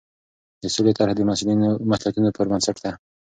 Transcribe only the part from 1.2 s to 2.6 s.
مسوولیتونو پر